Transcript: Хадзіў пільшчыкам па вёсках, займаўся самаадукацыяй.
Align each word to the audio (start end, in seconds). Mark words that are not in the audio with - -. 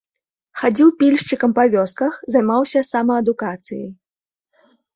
Хадзіў 0.61 0.89
пільшчыкам 1.03 1.53
па 1.59 1.63
вёсках, 1.75 2.17
займаўся 2.37 2.79
самаадукацыяй. 2.91 3.87